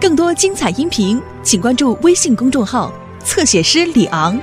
[0.00, 2.92] 更多精彩音频，请关注微信公众号
[3.24, 4.38] “侧写师李昂”。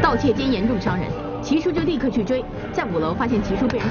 [0.00, 1.10] 盗窃兼严重伤人，
[1.42, 3.86] 齐叔就立刻去追，在五楼发现齐叔被人，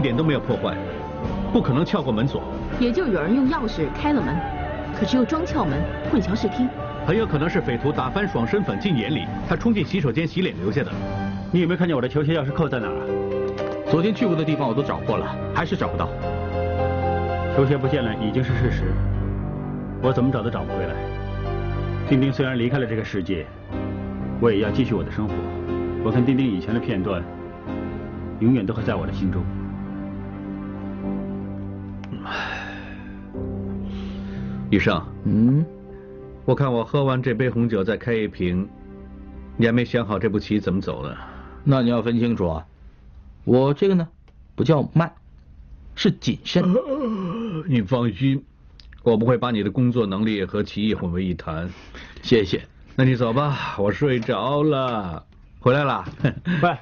[0.00, 0.74] 一点都没有破坏，
[1.52, 2.42] 不可能撬过门锁，
[2.78, 4.34] 也就有人用钥匙开了门，
[4.98, 5.78] 可是又装撬门，
[6.10, 6.66] 混淆视听。
[7.06, 10.90] 很有可能是匪徒打翻爽身粉进眼里，他冲进洗手间洗脸留下的。
[11.52, 13.04] 你有没有看见我的球鞋钥匙扣在哪儿啊？
[13.90, 16.08] 昨天去过的地方我都找过了，还是找不到。
[17.54, 18.84] 球鞋不见了已经是事实，
[20.00, 20.94] 我怎么找都找不回来。
[22.08, 23.44] 丁丁虽然离开了这个世界，
[24.40, 25.34] 我也要继续我的生活。
[26.02, 27.22] 我看丁丁以前的片段，
[28.38, 29.42] 永远都会在我的心中。
[34.70, 35.64] 医生，嗯，
[36.44, 38.68] 我看我喝完这杯红酒再开一瓶，
[39.56, 41.16] 你还没想好这步棋怎么走呢？
[41.64, 42.66] 那你要分清楚啊。
[43.44, 44.08] 我这个呢，
[44.54, 45.12] 不叫慢，
[45.94, 46.64] 是谨慎。
[47.66, 48.44] 你放心，
[49.02, 51.68] 我不会把你的工作能力和棋艺混为一谈。
[52.22, 52.62] 谢谢。
[52.96, 55.24] 那你走吧，我睡着了。
[55.58, 56.04] 回来了？
[56.62, 56.76] 喂，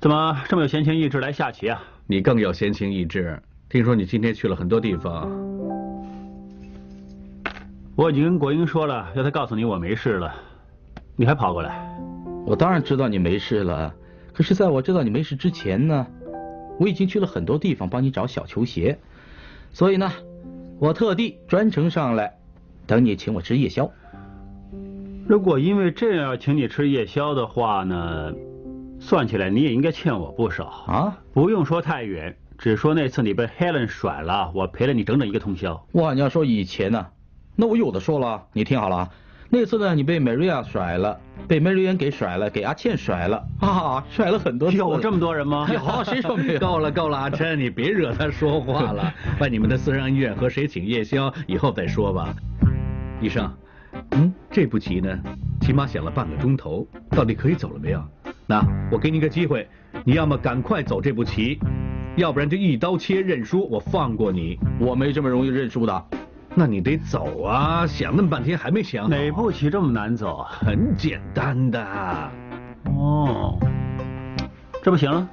[0.00, 1.82] 怎么这么有闲情逸致来下棋啊？
[2.06, 3.40] 你更有闲情逸致。
[3.72, 5.30] 听说你今天去了很多地方。
[7.96, 10.34] 我已经跟国英说了，要他告诉你我没事了，
[11.16, 11.90] 你还跑过来？
[12.44, 13.94] 我当然知道你没事了，
[14.34, 16.06] 可是在我知道你没事之前呢，
[16.78, 18.98] 我已经去了很多地方帮你找小球鞋，
[19.70, 20.12] 所以呢，
[20.78, 22.36] 我特地专程上来，
[22.86, 23.90] 等你请我吃夜宵。
[25.26, 28.34] 如果因为这样要请你吃夜宵的话呢，
[29.00, 31.18] 算起来你也应该欠我不少啊。
[31.32, 35.84] 不用说太远，只说那次你被 Helen 甩了，我陪了你整整一个通宵。
[35.94, 37.04] 哇，你要说以前呢，
[37.56, 39.10] 那我有的说了，你听好了啊。
[39.48, 44.76] 那次呢，你被 Maria 甩了，被 Marian 给甩了，给阿倩甩了，啊，甩了很多次。
[44.76, 45.66] 有这么多人吗？
[45.74, 46.58] 有，谁说没有？
[46.62, 49.12] 够了够了，阿琛，你别惹他说话了。
[49.40, 52.32] 把你们的私人恩怨和谁请夜宵以后再说吧。
[53.20, 53.52] 医生，
[54.12, 55.18] 嗯，这步棋呢，
[55.62, 58.00] 起码想了半个钟头，到底可以走了没有？
[58.46, 59.68] 那我给你个机会，
[60.04, 61.58] 你要么赶快走这步棋，
[62.16, 64.58] 要不然就一刀切认输，我放过你。
[64.78, 66.04] 我没这么容易认输的。
[66.54, 67.86] 那你得走啊！
[67.86, 69.08] 想那么半天还没想好。
[69.08, 70.50] 哪步棋这么难走啊？
[70.50, 71.82] 很简单的。
[72.94, 73.58] 哦，
[74.82, 75.26] 这不行了？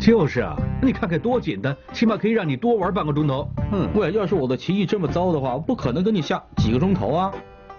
[0.00, 3.46] 就是啊，你看看多简单，起码可以让你多玩半个钟头。
[3.72, 7.30] 嗯，喂，要是我的棋艺这么糟的话，我不可能跟你下几个钟头啊！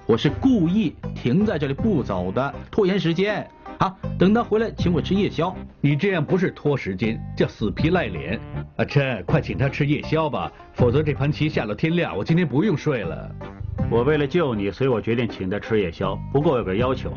[0.06, 3.50] 我是故意停在这里不走的，拖延时间。
[3.80, 5.56] 好，等他回来请我吃夜宵。
[5.80, 8.38] 你这样不是拖时间，叫死皮赖脸。
[8.76, 13.34] 阿琛，快请他吃夜宵吧，否则这盘棋下到天亮，我今天不用睡了。
[13.90, 16.20] 我为了救你，所以我决定请他吃夜宵。
[16.34, 17.14] 不过我有个要求，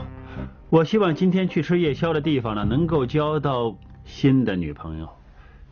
[0.71, 5.09] 我希望今天去吃夜宵的地方呢，能够交到新的女朋友，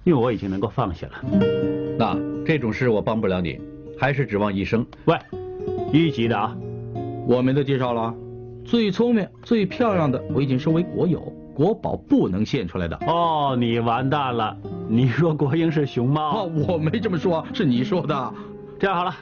[0.02, 1.22] 因为我已经能够放下了。
[1.96, 3.60] 那这种事我帮不了你，
[3.96, 4.84] 还是指望医生。
[5.04, 5.16] 喂，
[5.92, 6.52] 一级的啊，
[7.28, 8.12] 我没得介绍了。
[8.70, 11.18] 最聪明、最漂亮的，我已经收为国有，
[11.52, 12.96] 国宝不能献出来的。
[13.04, 14.56] 哦，你完蛋了！
[14.88, 16.44] 你说国英是熊猫？
[16.44, 18.32] 哦，我没这么说，是你说的。
[18.78, 19.12] 这样好了，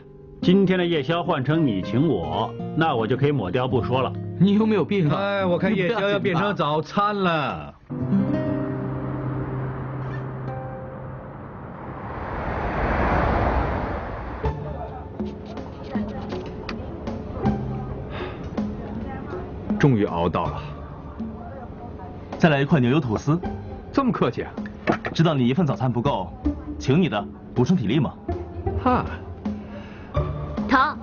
[0.42, 4.12] 今天的夜宵换成你请我，那我就可以抹掉不说了。
[4.38, 5.16] 你有没有病啊？
[5.16, 7.75] 哎，我看夜宵要变成早餐了。
[19.78, 20.61] 终于熬到了，
[22.37, 23.41] 再来一块牛油吐司，
[23.93, 24.50] 这么客气啊？
[25.15, 26.33] 知道你一份早餐不够，
[26.78, 27.25] 请你的
[27.55, 28.12] 补充体力嘛。
[28.83, 29.05] 哈，
[30.69, 30.99] 唐，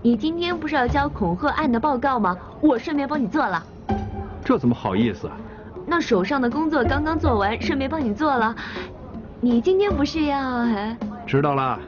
[0.00, 2.36] 你今天不是要交恐吓案的报告吗？
[2.60, 3.62] 我顺便帮你做了。
[4.44, 5.34] 这怎么好意思啊？
[5.86, 8.54] 那手上的工作刚刚做完，顺便帮你做了。
[9.40, 10.64] 你今天不是要？
[11.26, 11.78] 知道了，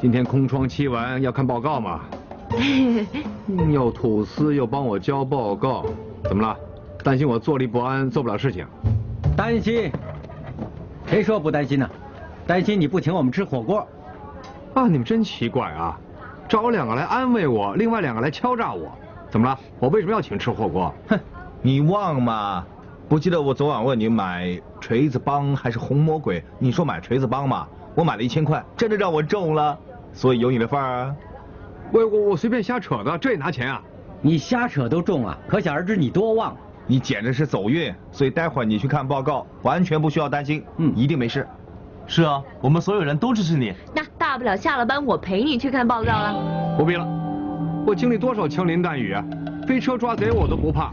[0.00, 2.00] 今天空窗期完要看报告嘛。
[3.72, 5.84] 又吐司又帮我交报告，
[6.24, 6.56] 怎么了？
[7.02, 8.66] 担心我坐立不安，做不了事情？
[9.36, 9.90] 担心？
[11.06, 11.88] 谁说不担心呢？
[12.46, 13.86] 担心你不请我们吃火锅。
[14.74, 15.98] 啊，你们真奇怪啊！
[16.48, 18.90] 找两个来安慰我，另外两个来敲诈我，
[19.30, 19.58] 怎么了？
[19.78, 20.94] 我为什么要请吃火锅？
[21.08, 21.18] 哼，
[21.62, 22.64] 你忘吗？
[23.08, 26.42] 不记得我昨晚问你买锤子帮还是红魔鬼？
[26.58, 27.66] 你说买锤子帮嘛？
[27.94, 29.78] 我买了一千块，真的让我中了，
[30.12, 31.16] 所以有你的份儿啊。
[31.92, 33.82] 我我我随便瞎扯的，这也拿钱啊？
[34.20, 36.56] 你瞎扯都中啊，可想而知你多旺。
[36.90, 41.46] 你简直是走运，所以待会儿你去看报告，完全不需要担心，嗯，一定没事。
[42.06, 43.74] 是啊，我们所有人都支持你。
[43.94, 46.74] 那大不了下了班我陪你去看报告了。
[46.78, 47.06] 不必了，
[47.86, 49.22] 我经历多少枪林弹雨啊，
[49.66, 50.90] 飞车抓贼我都不怕，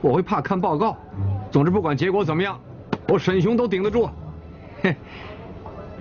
[0.00, 0.96] 我会怕看报告。
[1.50, 2.58] 总之不管结果怎么样，
[3.08, 4.08] 我沈雄都顶得住。
[4.82, 4.96] 嘿，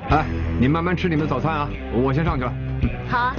[0.09, 0.25] 哎，
[0.61, 2.53] 你慢慢吃你们的早餐啊，我先上去了。
[3.09, 3.35] 好啊。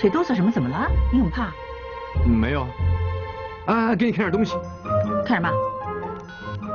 [0.00, 0.50] 腿哆嗦什么？
[0.50, 0.90] 怎么了？
[1.12, 1.52] 你很怕？
[2.24, 2.66] 没有。
[3.66, 4.56] 啊，给你看点东西。
[5.26, 5.50] 看什么？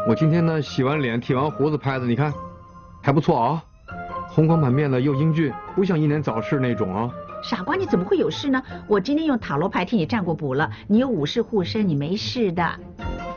[0.07, 2.31] 我今天呢，洗完脸、剃完胡子拍的，你看，
[3.01, 3.63] 还不错啊。
[4.27, 7.09] 红光满面的，又英俊，不像英年早逝那种啊。
[7.41, 8.61] 傻瓜，你怎么会有事呢？
[8.87, 12.79] 我今天用塔罗牌替你占过卜了，你有武士护身，你没事的。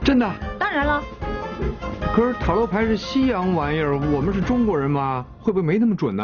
[0.05, 0.31] 真的？
[0.59, 1.03] 当然了。
[2.15, 6.23] 可是塔罗牌是西洋玩意儿，我们是中国人嘛，会不会没那么准呢？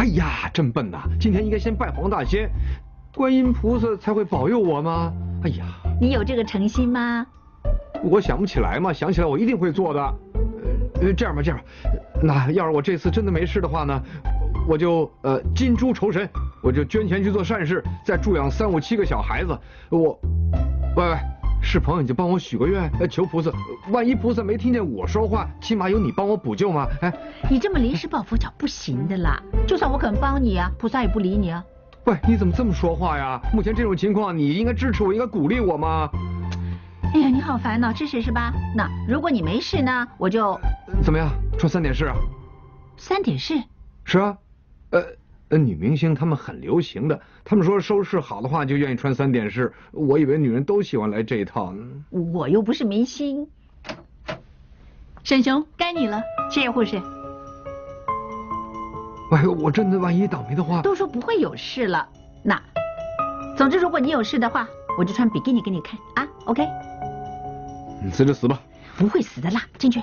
[0.00, 1.02] 哎呀，真笨呐！
[1.20, 2.50] 今天应该先拜黄大仙，
[3.14, 5.12] 观音菩萨才会保佑我吗？
[5.44, 5.66] 哎呀，
[6.00, 7.26] 你有这个诚心吗？
[8.02, 10.00] 我想不起来嘛，想起来我一定会做的。
[11.02, 11.64] 呃，这样吧，这样吧，
[12.22, 14.02] 那要是我这次真的没事的话呢，
[14.66, 16.26] 我就呃金猪酬神，
[16.62, 19.54] 我就捐钱去做善事，再助养三五七个小孩子。
[19.90, 20.18] 我，
[20.96, 21.18] 喂喂，
[21.62, 23.50] 是朋友你就帮我许个愿，求菩萨，
[23.90, 26.86] 万一菩萨没听见我说话，起码有你帮我补救嘛？
[27.00, 27.12] 哎，
[27.50, 31.64] 你这么临时抱佛脚不行的啦，就算我肯帮你啊，菩萨也不理你啊。
[32.04, 33.40] 喂，你怎么这么说话呀？
[33.52, 36.10] 目前这种情况，你应该支持我，应该鼓励我吗？
[37.14, 38.52] 哎呀，你好烦恼，支持是吧？
[38.74, 40.58] 那如果你没事呢，我就
[41.02, 41.28] 怎么样？
[41.58, 42.16] 说三点事啊？
[42.96, 43.62] 三点事？
[44.04, 44.36] 是啊，
[44.90, 45.04] 呃
[45.50, 49.72] 呃，女明星她们很流行的，她们说收视好的话就愿意穿三点式。
[49.92, 51.84] 我以为女人都喜欢来这一套呢。
[52.10, 53.46] 我又不是明星。
[55.22, 56.96] 沈雄，该你了，谢谢护士。
[59.32, 62.08] 哎呦，我真的万一倒霉的话，都说不会有事了。
[62.42, 62.60] 那，
[63.56, 66.66] 总之如果你有事的话，我就穿比基尼给你看啊，OK？
[68.02, 68.60] 你死就死吧，
[68.96, 70.00] 不会死的啦，进去。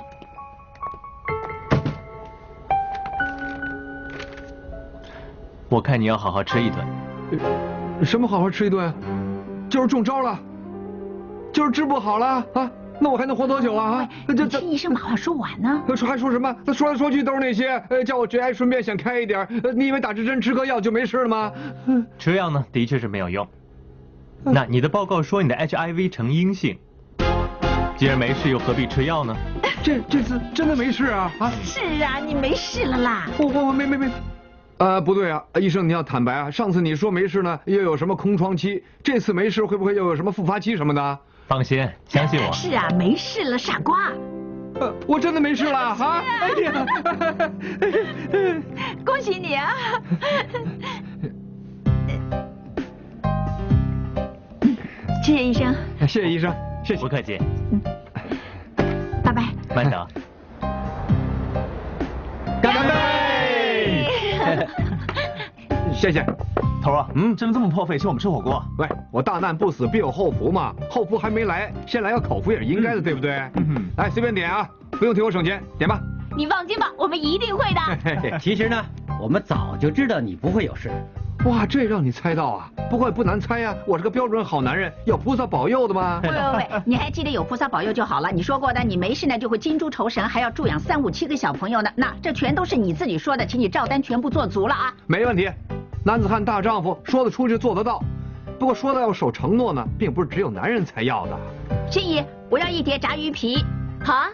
[5.70, 6.86] 我看你要好好吃一顿。
[8.06, 8.94] 什么好好吃一顿？
[9.70, 10.40] 就是中招了，
[11.52, 12.72] 就是治不好了啊？
[13.00, 14.08] 那我还能活多久啊？
[14.30, 15.84] 这这，听医生把话说完呢。
[15.96, 16.56] 说还说什么？
[16.66, 19.48] 他说来说去都是那些，呃，叫我节哀顺变，想开一点。
[19.76, 21.52] 你以为打支针吃颗药就没事了吗？
[22.18, 23.46] 吃药呢，的确是没有用。
[24.44, 26.80] 那你的报告说你的 HIV 呈阴性，
[27.98, 29.36] 既然没事，又何必吃药呢？
[29.84, 31.32] 这这次真的没事啊？
[31.40, 31.52] 啊？
[31.62, 33.28] 是啊，你没事了啦。
[33.38, 34.10] 我我我没没没。
[34.78, 36.52] 啊，不对啊，医生你要坦白啊。
[36.52, 38.84] 上次你说没事呢，又有什么空窗期？
[39.04, 41.20] 这次没事，会不会又有什么复发期什么的？
[41.48, 42.52] 放心，相信我。
[42.54, 44.12] 是啊，没事了，傻瓜。
[44.80, 46.24] 呃，我真的没事了啊！
[46.42, 46.86] 哎呀，
[49.04, 49.74] 恭喜你啊！
[55.24, 55.74] 谢谢医生。
[56.02, 56.54] 谢谢医生，
[56.84, 57.02] 谢谢。
[57.02, 57.40] 不客气。
[57.72, 57.82] 嗯，
[59.24, 59.46] 拜拜。
[59.76, 60.08] 慢走。
[65.98, 66.24] 谢谢。
[66.84, 68.64] 头啊，嗯，真的这么破费请我们吃火锅？
[68.78, 73.32] 喂，我大难不死必有后福嘛，后福还没来，先来个口福也是应该的，对不对？
[73.56, 76.00] 嗯来，随便点啊，不用替我省钱，点吧。
[76.38, 78.38] 你放心吧，我们一定会的。
[78.40, 78.86] 其实呢，
[79.20, 80.92] 我们早就知道你不会有事。
[81.46, 82.72] 哇，这让你猜到啊？
[82.90, 86.20] 不过也不难猜呀，我是个标准好男人，有菩萨保佑的嘛。
[86.24, 88.30] 喂喂喂，你还记得有菩萨保佑就好了。
[88.32, 91.90] 你说过的，你没事呢就会金猪酬神，还要助养三五七个小朋友呢。
[91.96, 94.94] 那这全都是你自己说的，请你照单全部做足了啊。
[95.06, 95.50] 没问题，
[96.08, 98.02] 男子汉大丈夫，说得出去做得到。
[98.58, 101.38] 不过说到要守承诺呢，并不是只有男人才要的。
[101.92, 103.62] 心怡，我要一碟炸鱼皮。
[104.06, 104.30] 好啊。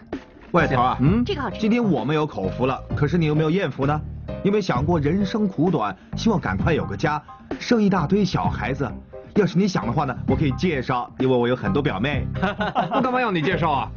[0.51, 1.60] 喂，头啊，嗯，这个好吃。
[1.60, 4.01] 今天我们有口福了，可是你有没有艳福呢？
[4.44, 7.20] 有没有想过人生苦短，希望赶快有个家，
[7.60, 8.88] 生一大堆小孩子？
[9.34, 12.24] 要是你想的话呢，我可以介绍，因为我有很多表妹。
[12.94, 13.89] 我干嘛要你介绍啊？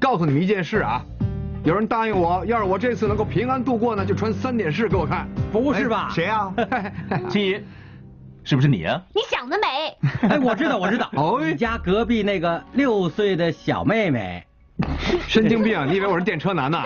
[0.00, 1.04] 告诉你们一件事啊，
[1.64, 5.28] 有人答应我，要是我这次能够平安度过呢，就穿三点式给我看。
[5.52, 6.10] 不是吧？
[6.12, 6.52] 谁啊？
[7.30, 7.60] 青怡，
[8.42, 9.00] 是不是你啊？
[9.14, 9.96] 你想得美！
[10.28, 11.08] 哎，我知道，我知道。
[11.14, 14.44] 哦，你家隔壁那个六岁的小妹妹。
[15.28, 15.86] 神经病！
[15.88, 16.82] 你以为我是电车男呢？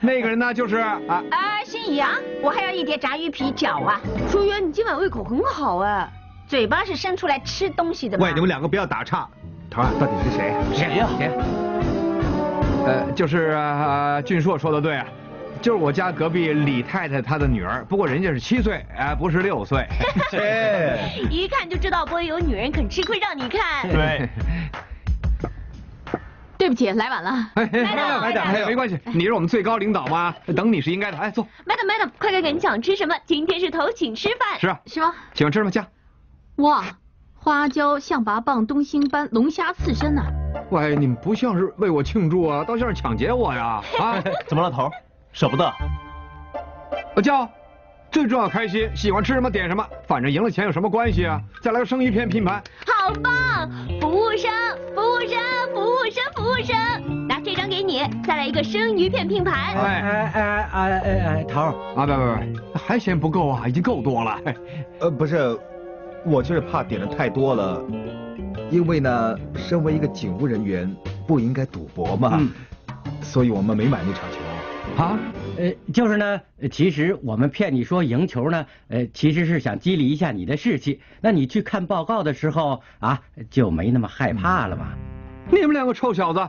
[0.00, 2.10] 那个人呢，就是啊啊，心怡啊，
[2.42, 3.98] 我还要一碟炸鱼皮饺啊。
[4.28, 6.06] 淑媛，你今晚胃口很好哎，
[6.46, 8.26] 嘴巴是伸出来吃东西的吗？
[8.26, 9.26] 喂，你们两个不要打岔。
[9.70, 10.54] 头儿，到底是谁？
[10.74, 11.08] 谁呀？
[11.16, 11.30] 谁？
[12.86, 13.56] 呃，就是
[14.24, 15.06] 俊硕说的对啊，
[15.60, 19.86] 就是我家隔壁李太太她的女儿，不过人家是七岁，哎，不是六岁。
[21.30, 23.88] 一看就知道不会有女人肯吃亏让你看。
[23.90, 24.28] 对。
[26.58, 27.30] 对不起，来晚了。
[27.54, 31.16] 哎哎，麦当麦当，哎，没关系，你是我们最高领导嘛，等你是应该的。
[31.16, 31.42] 哎，坐。
[31.64, 33.14] Madam，Madam，快快赶紧讲吃什么？
[33.24, 34.60] 今天是头请吃饭。
[34.60, 35.14] 是啊，是吗？
[35.32, 35.70] 喜欢吃什么？
[35.70, 35.86] 加。
[36.56, 36.84] 哇，
[37.42, 40.22] 花椒象拔蚌东星斑龙虾刺身呐、
[40.70, 43.82] 喂，你们不像是为我庆祝啊，倒像是抢劫我呀！
[43.98, 44.90] 啊， 怎么了头？
[45.32, 45.72] 舍不得？
[47.16, 47.48] 我叫，
[48.10, 51.40] 最重要开心，喜欢吃什么点什么，反正赢了钱有什么关系啊？
[51.62, 52.62] 再来个生鱼片拼盘。
[52.86, 53.70] 好棒！
[54.02, 54.52] 服务生，
[54.94, 55.40] 服务生，
[55.74, 59.54] 服务生，服务生，拿这张给你，再来一个生鱼片拼盘。
[59.54, 64.38] 哎哎哎哎哎哎，头儿啊，不不不，还嫌不够啊，已经够多了。
[65.00, 65.58] 呃，不是，
[66.24, 67.82] 我就是怕点的太多了，
[68.70, 70.94] 因为呢，身为一个警务人员，
[71.26, 72.50] 不应该赌博嘛，嗯
[73.22, 75.02] 所以我们没买那场球。
[75.02, 75.18] 啊？
[75.56, 81.00] 呃，就是呢，呃其实我们骗你说赢球呢，呃，其实是想激励一下你的士气。
[81.20, 84.88] 那你去看报告的时候啊，就没那么害怕了嘛。
[85.50, 86.40] 你们两个臭小子，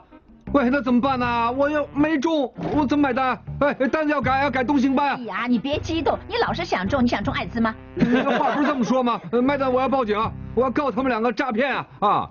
[0.53, 1.51] 喂，那怎么办呢？
[1.53, 3.39] 我又没中，我怎么买单？
[3.59, 5.23] 哎，单子要改，要改东星斑啊哎。
[5.23, 7.73] 呀，你别激动，你老是想中，你想中艾滋吗？
[8.37, 9.19] 话不是这么说吗？
[9.31, 10.17] 呃麦子，我要报警，
[10.53, 11.87] 我要告他们两个诈骗啊！
[12.01, 12.29] 啊！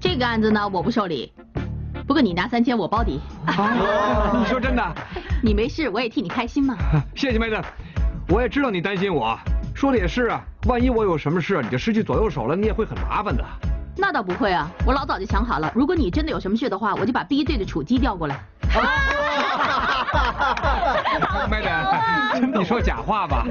[0.00, 1.32] 这个案子呢，我不受理。
[2.06, 3.20] 不过你拿三千，我包底。
[3.46, 4.94] 啊， 你说真的？
[5.42, 6.76] 你没事，我也替你开心嘛。
[7.16, 7.60] 谢谢麦子，
[8.28, 9.36] 我也知道你担心我，
[9.74, 10.40] 说的也是啊。
[10.68, 13.44] 万一我有什么事，你就失去左右手了，你也会很麻烦的。
[13.96, 18.40] 那倒不会啊，我老早就想好了，如果你真的有什么事的话，我就把 B 队的处机调过来。
[21.48, 23.46] 麦丹， 你说假话吧？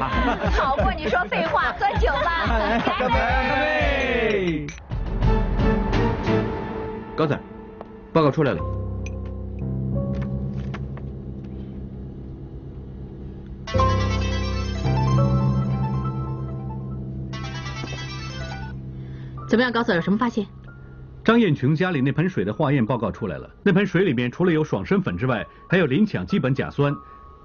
[0.59, 2.45] 好过你说废话，喝酒吧，
[2.99, 4.67] 干杯！
[7.15, 7.39] 高 Sir，
[8.11, 8.59] 报告出来了。
[19.53, 20.47] 怎么样，高 Sir 有什么发现？
[21.23, 26.91] 张艳琼家里那盆水的化验报告出来了，那盆水里面除了有爽身粉之外，还有磷羟基苯甲酸，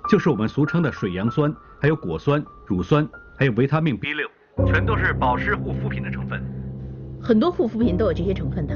[0.09, 4.27] 就是我们俗称的水杨酸，还有果酸、乳酸，还有维他命 B 六，
[4.67, 6.43] 全都是保湿护肤品的成分。
[7.21, 8.75] 很多护肤品都有这些成分的。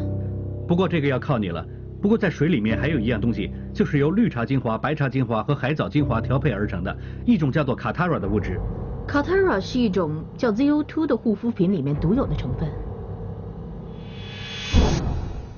[0.68, 1.66] 不过这个要靠你了。
[2.02, 8.60] 不过在水里面还有一样东西，就是由绿茶精华、白茶精华和海藻精华调配而成的，一种叫做卡塔 a 的物质。
[9.08, 12.68] Katara 是一种叫 ZO2 的护肤品里面独有的成分。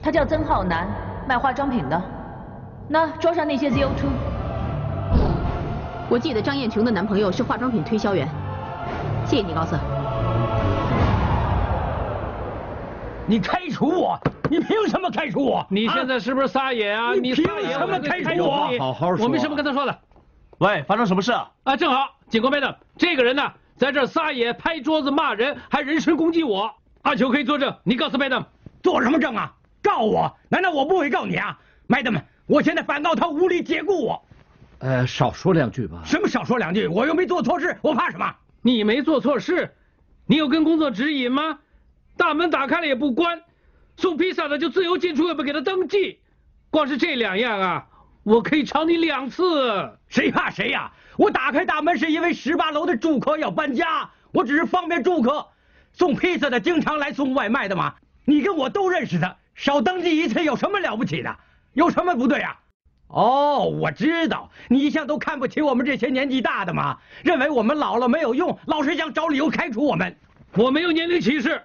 [0.04, 0.86] 他叫曾浩南，
[1.26, 1.98] 卖化妆品的。
[2.86, 4.04] 那桌上那些 ZO2，
[6.10, 8.28] 我记得张艳琼的男朋友是化妆品推销员。
[9.24, 9.80] 谢谢你，高 Sir。
[13.26, 14.20] 你开除我？
[14.50, 15.66] 你凭什么开除我？
[15.70, 17.14] 你现在是不是撒野啊？
[17.14, 19.98] 你撒野，凭什么开除我好好说我没什么跟他说的。
[20.58, 21.50] 喂，发生什么事啊？
[21.62, 23.42] 啊，正好，警官妹的，这个人呢，
[23.78, 26.70] 在这儿撒野、拍桌子、骂人，还人身攻击我。
[27.00, 28.44] 阿球可以作证，你告诉 Madam，
[28.82, 29.50] 做什么证啊？
[29.84, 30.34] 告我？
[30.48, 34.24] 难道我不会告你啊？Madam，我现在反告他无理解雇我。
[34.78, 36.02] 呃，少说两句吧。
[36.04, 36.86] 什么少说两句？
[36.88, 38.34] 我又没做错事，我怕什么？
[38.62, 39.74] 你没做错事，
[40.26, 41.58] 你有跟工作指引吗？
[42.16, 43.42] 大门打开了也不关，
[43.98, 46.18] 送披萨的就自由进出也不给他登记，
[46.70, 47.86] 光是这两样啊，
[48.22, 49.98] 我可以吵你两次。
[50.08, 55.46] 谁怕谁呀、我打开大门是因为十八楼的住客要搬家，我只是方便住客。
[55.92, 61.36] 送披萨的经常来送外卖的嘛，你跟我都认识他，少登记一次有什么了不起的？
[61.72, 62.56] 有什么不对啊？
[63.08, 70.16] 哦，我知道，你一向都看不起我们这些年纪大的嘛，认为我们老了没有用，老是想找理由开除我们。
[70.56, 71.62] 我没有年龄歧视，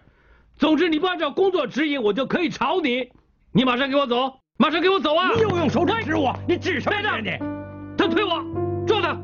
[0.57, 3.09] 总之你不按照工作指引，我就可以炒你。
[3.51, 5.29] 你马上给我走，马上给我走啊！
[5.35, 7.31] 你又用手指指我，你指什么呀你？
[7.97, 8.43] 他推我，
[8.85, 9.17] 撞他！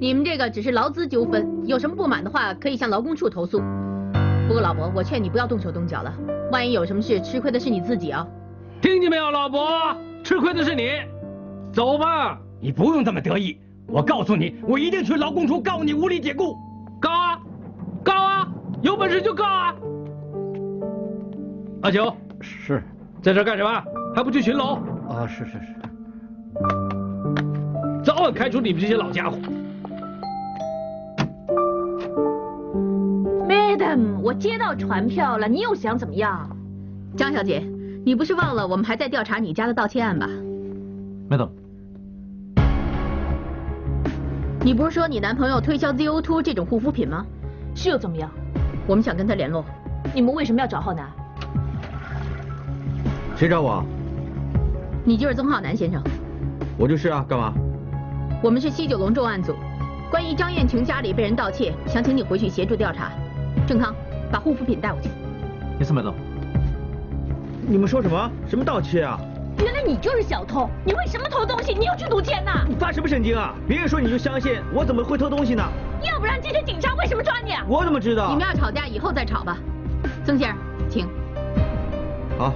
[0.00, 3.60] 你们这个只是劳资纠纷，有什么不满的话可以向劳工处投诉。
[4.46, 6.12] 不过老伯，我劝你不要动手动脚了，
[6.50, 8.26] 万一有什么事，吃亏的是你自己啊。
[8.80, 9.96] 听见没有，老伯？
[10.22, 10.90] 吃亏的是你。
[11.72, 12.38] 走吧。
[12.60, 16.56] 你不用这么得意，我告诉你，我一定去劳工处告你无理解雇。
[17.00, 17.38] 告啊，
[18.02, 18.48] 告啊，
[18.80, 19.74] 有本事就告啊！
[21.82, 22.82] 阿九，是，
[23.20, 23.84] 在这儿干什么？
[24.14, 24.78] 还不去巡逻？
[25.08, 25.74] 啊，是是是。
[28.02, 29.36] 早晚开除你们这些老家伙！
[34.22, 36.48] 我接到传票了，你又想怎么样？
[37.16, 37.62] 张小姐，
[38.04, 40.28] 你不是忘了我们还在调查你家的盗窃案吧
[41.30, 41.48] ？Madam，
[44.64, 47.24] 你不是说你男朋友推销 ZO2 这种护肤品吗？
[47.74, 48.30] 是又怎么样？
[48.86, 49.64] 我们想跟他联络。
[50.14, 51.08] 你们为什么要找浩南？
[53.36, 53.84] 谁找我？
[55.04, 56.02] 你就是曾浩南先生。
[56.76, 57.52] 我就是啊，干嘛？
[58.42, 59.54] 我们是西九龙重案组，
[60.10, 63.12] 关于张艳琼家里被人盗窃，想请你回去协助调查。
[63.66, 63.94] 郑康，
[64.30, 65.08] 把护肤品带回去。
[65.78, 66.12] 你是 Madam。
[67.66, 68.30] 你们说什么？
[68.46, 69.18] 什么盗窃啊？
[69.58, 70.68] 原来你就是小偷！
[70.84, 71.72] 你为什么偷东西？
[71.72, 72.64] 你又去赌钱呐？
[72.68, 73.54] 你发什么神经啊？
[73.66, 75.62] 别人说你就相信，我怎么会偷东西呢？
[76.02, 77.52] 要不然这些警察为什么抓你？
[77.52, 77.64] 啊？
[77.66, 78.28] 我怎么知道？
[78.28, 79.56] 你们要吵架以后再吵吧。
[80.24, 80.58] 曾先生，
[80.90, 81.08] 请。
[82.36, 82.52] 好。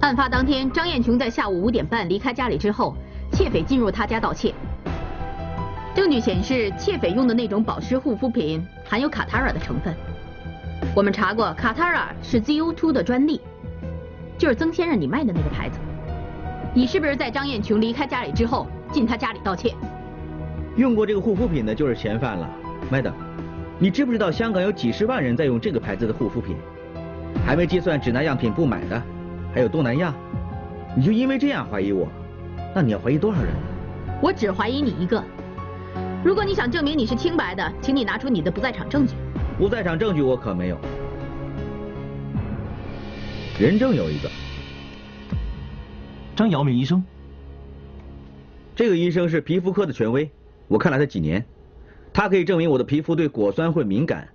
[0.00, 2.96] 案发当天，张艳琼在下午五点半离开家里之后，
[3.30, 4.52] 窃匪进入她家盗窃。
[5.94, 9.94] 证据显示，窃匪用的那种保湿护肤品含有卡塔尔的成分。
[10.96, 13.38] 我们查过，卡塔尔是 ZO2 的专利，
[14.38, 15.78] 就是曾先生你卖的那个牌子。
[16.72, 19.74] 你是不是在张艳琼离开家里之后进他家里盗窃？
[20.76, 22.48] 用过这个护肤品的就是嫌犯了
[22.90, 23.12] ，Madam。
[23.78, 26.56] 你知不知道香港有几十万人在用这个牌子的护肤品？
[27.44, 29.02] 还没计算指南样品不买的，
[29.54, 30.14] 还有东南亚。
[30.96, 32.08] 你就因为这样怀疑我，
[32.74, 33.52] 那你要怀疑多少人？
[34.22, 35.22] 我只怀疑你一个。
[36.24, 39.14] 如果你想证明你是清白的，请你拿出你的不在场证据。
[39.58, 40.78] 不在场证据我可没有，
[43.58, 44.30] 人证有一个，
[46.36, 47.02] 张姚明医生。
[48.76, 50.30] 这个医生是皮肤科的权威，
[50.68, 51.44] 我看了他几年，
[52.12, 54.28] 他可以证明我的皮肤对果酸会敏感，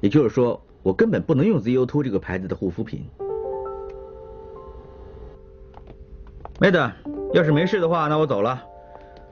[0.00, 3.06] 也就是说我根本不能用 ZO2 这个牌子的护肤品。
[6.58, 6.90] 妹子，
[7.34, 8.62] 要是没事的话，那我走了。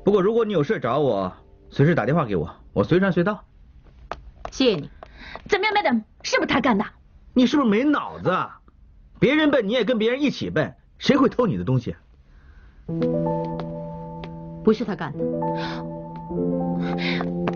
[0.05, 1.33] 不过如果你有事找我，
[1.73, 3.43] 随时打电话给我，我随传随到。
[4.51, 4.91] 谢谢你。
[5.49, 6.03] 怎么样，Madam？
[6.23, 6.85] 是不是他干的？
[7.33, 8.31] 你是不是没脑子？
[9.19, 11.97] 别人笨，你也跟别人一起笨，谁会偷你的东西？
[14.63, 15.25] 不是他干的。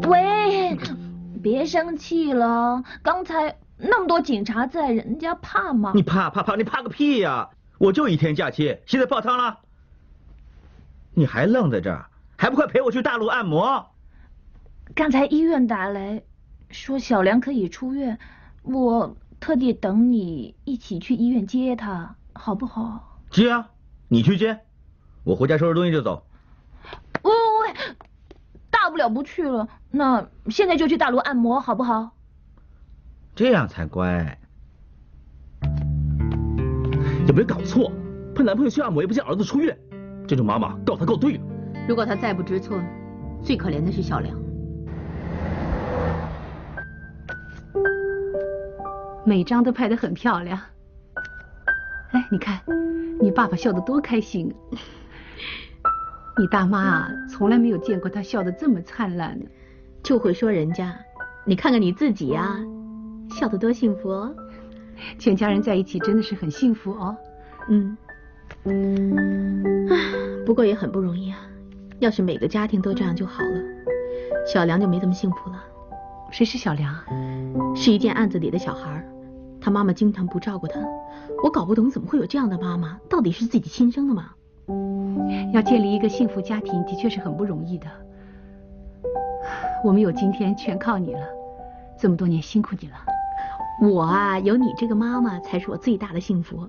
[0.09, 0.79] 喂，
[1.43, 5.93] 别生气了，刚才那么多警察在，人家怕吗？
[5.95, 6.57] 你怕怕怕？
[6.57, 7.51] 你怕个屁呀！
[7.77, 9.59] 我就一天假期，现在泡汤了，
[11.13, 12.07] 你还愣在这儿，
[12.39, 13.91] 还不快陪我去大陆按摩？
[14.97, 16.23] 刚才医院打来。
[16.71, 18.19] 说小梁可以出院，
[18.63, 23.21] 我特地等你一起去医院接他，好不好？
[23.31, 23.69] 接啊，
[24.09, 24.59] 你去接，
[25.23, 26.27] 我回家收拾东西就走。
[27.23, 27.97] 喂喂喂，
[28.71, 32.17] 大不了不去了，那现在就去大楼按摩，好不好？
[33.35, 34.39] 这样才乖。
[37.29, 37.93] 有没有搞错？
[38.35, 39.79] 陪男朋友去按摩也不见儿子出院，
[40.27, 41.41] 这种妈妈告他告对了。
[41.87, 42.81] 如果他再不知错，
[43.43, 44.46] 最可怜的是小梁。
[49.27, 50.57] 每张都拍得很漂亮，
[52.13, 52.61] 哎，你看，
[53.21, 54.55] 你爸爸笑得多开心。
[56.39, 59.47] 你大妈啊，从来没有见过他笑得这么灿烂呢。
[60.05, 60.97] 就会说人家，
[61.45, 62.57] 你看看你自己呀，
[63.29, 64.33] 笑得多幸福哦。
[65.19, 67.17] 全家人在一起真的是很幸福哦。
[67.69, 67.97] 嗯。
[70.47, 71.39] 不过也很不容易啊。
[71.99, 73.61] 要是每个家庭都这样就好了，
[74.47, 75.65] 小梁就没这么幸福了。
[76.31, 76.95] 谁是小梁？
[77.75, 79.05] 是一件案子里的小孩。
[79.67, 80.79] 他妈妈经常不照顾他，
[81.43, 84.31] 我搞不懂怎么会有这样的妈妈，到底是自己亲生的吗？
[85.53, 87.89] 要建立一个幸福家庭的确是很不容易的。
[89.83, 91.21] 我们有今天全靠你了，
[91.99, 92.95] 这么多年辛苦你了。
[93.83, 96.69] 我啊，有你这个妈妈才是我最大的幸福。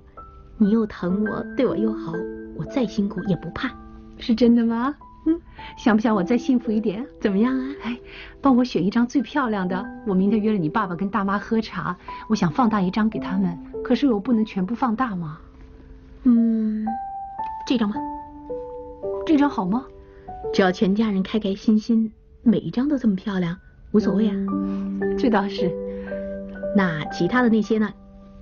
[0.58, 2.14] 你又疼我，对我又好，
[2.58, 3.70] 我再辛苦也不怕。
[4.18, 4.96] 是真的吗？
[5.28, 5.40] 嗯，
[5.78, 7.06] 想不想我再幸福一点？
[7.20, 7.76] 怎么样啊？
[7.84, 8.00] 哎，
[8.42, 9.86] 帮我选一张最漂亮的。
[10.08, 11.96] 我明天约了你爸爸跟大妈喝茶，
[12.30, 15.38] 我想放大一张给他们，可是我不能全部放大吗？
[16.24, 16.86] 嗯，
[17.68, 17.96] 这张吧。
[19.26, 19.86] 这张好吗？
[20.54, 22.12] 只要全家人开开心心，
[22.42, 23.58] 每一张都这么漂亮，
[23.92, 24.36] 无所谓啊。
[25.18, 25.72] 这倒是。
[26.76, 27.90] 那其他的那些呢？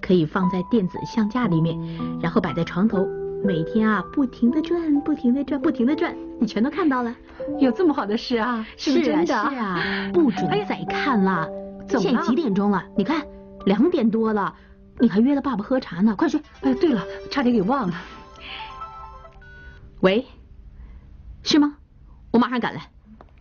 [0.02, 1.76] 可以放在电子相架里面，
[2.22, 3.08] 然后摆在床头。
[3.46, 7.16] 每天啊，不停的转，不停的转，不停的转，你全都看到了。
[7.60, 8.66] 有这么好的事啊？
[8.76, 9.26] 是真的。
[9.28, 11.48] 是啊，不准再看了。
[11.88, 12.84] 现在几点钟了？
[12.98, 13.24] 你看，
[13.66, 14.52] 两点多了。
[14.98, 16.42] 你还约了爸爸喝茶呢，快去。
[16.62, 17.94] 哎，对了，差点给忘了。
[20.02, 20.26] 喂，
[21.44, 21.76] 是吗？
[22.32, 22.82] 我马上赶来。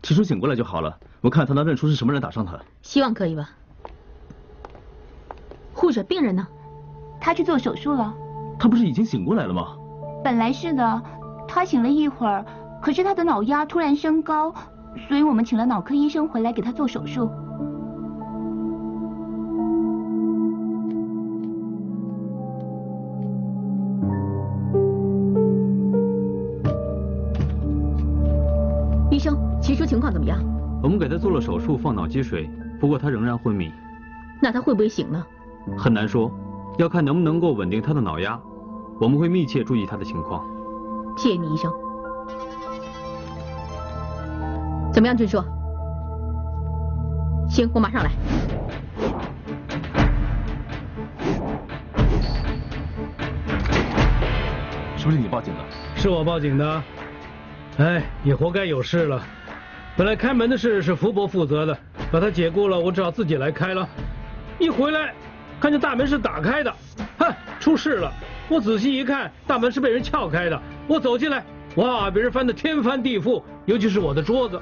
[0.03, 2.61] 提出醒过来就好了，我看他能认出是什么人打伤他。
[2.83, 3.49] 希望可以吧。
[5.73, 6.47] 护士，病人呢？
[7.19, 8.15] 他去做手术了。
[8.59, 9.79] 他不是已经醒过来了吗？
[10.25, 11.03] 本来是的，
[11.47, 12.43] 他醒了一会儿，
[12.81, 14.55] 可是他的脑压突然升高，
[15.07, 17.31] 所以我们请了脑科医生回来给他做手术。
[29.11, 30.39] 医生，其实情况怎么样？
[30.83, 32.49] 我们给他做了手术，放脑积水，
[32.81, 33.71] 不过他仍然昏迷。
[34.41, 35.23] 那他会不会醒呢？
[35.77, 36.31] 很难说，
[36.79, 38.41] 要看能不能够稳定他的脑压。
[39.01, 40.45] 我们会密切注意他的情况。
[41.17, 41.73] 谢谢你，医生。
[44.93, 45.45] 怎么样，俊硕？
[47.49, 48.11] 行，我马上来。
[54.97, 55.61] 是不是你报警的？
[55.97, 56.83] 是我报警的。
[57.79, 59.21] 哎，你活该有事了。
[59.97, 61.77] 本来开门的事是福伯负责的，
[62.11, 63.87] 把他解雇了，我只好自己来开了。
[64.59, 65.13] 一回来，
[65.61, 66.75] 看见大门是打开的，
[67.19, 68.13] 哼，出事了。
[68.49, 70.61] 我仔细一看，大门是被人撬开的。
[70.87, 71.45] 我走进来，
[71.77, 74.61] 哇，被人翻得天翻地覆，尤其是我的桌子。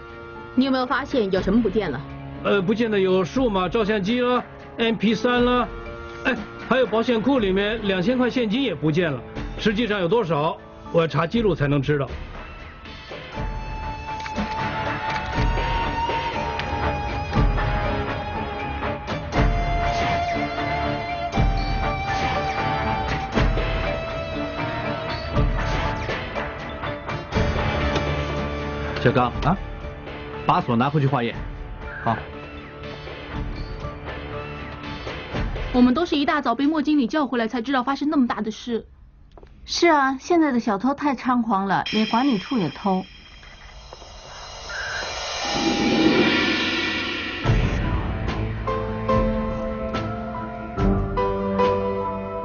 [0.55, 2.01] 你有没有发现有什么不见了？
[2.45, 4.43] 呃，不见得有数码照相机啦
[4.79, 5.69] ，MP 三啦，
[6.25, 6.37] 哎，
[6.69, 9.21] 还有保险库里面两千块现金也不见了。
[9.59, 10.57] 实际上有多少，
[10.93, 12.09] 我要查记录才能知道。
[29.03, 29.59] 小刚啊，
[30.47, 31.35] 把锁拿回去化验。
[32.05, 32.17] 好。
[35.73, 38.87] 我们都是一大早被莫经理叫回来才知道发生那么大的事。
[39.65, 43.05] 是啊，现在的小偷太猖狂了，连管理处也偷。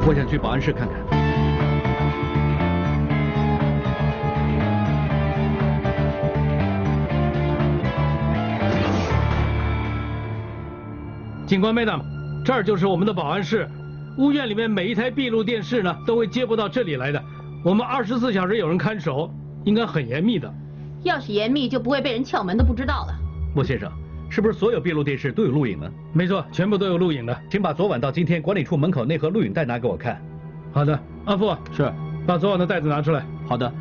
[0.07, 1.16] 我想去保安室看看。
[11.47, 12.01] 警官 Madam，
[12.43, 13.69] 这儿就是我们的保安室。
[14.17, 17.23] 屋院里面每一台闭路电视呢，都会接驳到这里来的。
[17.63, 19.33] 我们二十四小时有人看守，
[19.63, 20.53] 应该很严密的。
[21.03, 23.15] 要是严密，就不会被人撬门都不知道了。
[23.55, 23.89] 莫先生，
[24.29, 25.89] 是不是所有闭路电视都有录影呢？
[26.11, 27.37] 没错，全部都有录影的。
[27.49, 30.21] 请把昨晚到今天管理处门口那盒录影带拿给我看。
[30.73, 31.89] 好的，阿富是，
[32.25, 33.25] 把昨晚的袋子拿出来。
[33.47, 33.71] 好的。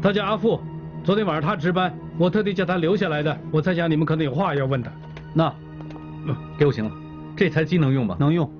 [0.00, 0.60] 他叫阿富，
[1.02, 3.36] 昨天晚上他值班，我特地叫他留下来的。
[3.50, 4.92] 我猜想你们可能有话要问他。
[5.34, 5.52] 那，
[6.56, 6.92] 给我行了。
[7.36, 8.16] 这台机能用吗？
[8.18, 8.50] 能用。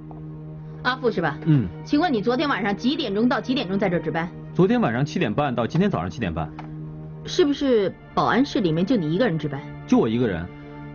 [0.83, 1.39] 阿富是吧？
[1.47, 1.67] 嗯。
[1.83, 4.29] 请问你昨天晚上几点钟到几点钟在这值班？
[4.53, 6.51] 昨天晚上七点半到今天早上七点半。
[7.25, 9.61] 是不是保安室里面就你一个人值班？
[9.87, 10.47] 就我一个人。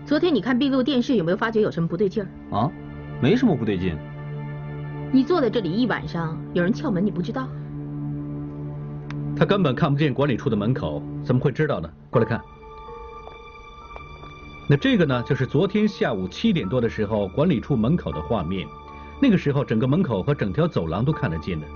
[0.05, 2.55] 昨天你看闭路电视有没有发觉有什么不对劲儿？
[2.55, 2.71] 啊，
[3.19, 3.97] 没什么不对劲。
[5.11, 7.47] 你坐在这里一晚上，有人撬门你不知道？
[9.35, 11.89] 他根本看不见管理处的门口，怎么会知道呢？
[12.09, 12.39] 过来看。
[14.71, 18.65] 那这个呢，就是昨天下午七点多的时候管理处门口的画面。
[19.19, 21.67] 那个时候整个门口和整条走廊都看得见的。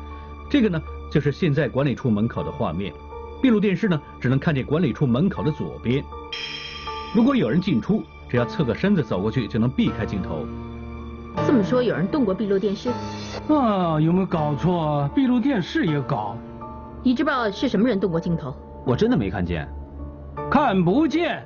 [0.50, 0.82] 这个呢，
[1.12, 2.94] 就是现在管理处门口的画面。
[3.42, 6.02] 闭路电视呢，只能看见管理处门口的左边。
[7.14, 10.46] 如果有人进出，只要侧个身子走过去，就能避开镜头。
[11.46, 12.90] 这么说，有人动过闭路电视？
[13.50, 15.10] 啊，有没有搞错？
[15.14, 16.38] 闭路电视也搞？
[17.04, 18.56] 你知不知道是什么人动过镜头？
[18.86, 19.68] 我真的没看见。
[20.50, 21.46] 看不见？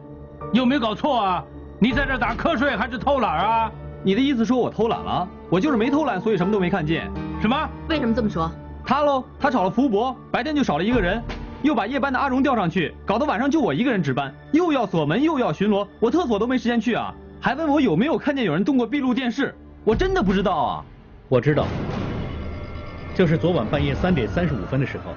[0.53, 1.43] 有没有搞错啊？
[1.79, 3.71] 你在这打瞌睡还是偷懒啊？
[4.03, 5.27] 你的意思说我偷懒了？
[5.49, 7.11] 我就是没偷懒，所以什么都没看见。
[7.41, 7.69] 什么？
[7.87, 8.49] 为什么这么说？
[8.85, 11.21] 他喽，他炒了福伯，白天就少了一个人，
[11.61, 17.13] 又把夜班的阿荣调上去，搞得晚上就我一个人值班，又要锁门又要巡逻，我厕所都没时间去啊！
[17.39, 19.53] 还问我有没有看见有人动过闭路电视？
[19.83, 20.83] 我真的不知道啊！
[21.27, 21.65] 我知道，
[23.13, 25.13] 就是昨晚半夜三点三十五分的时候。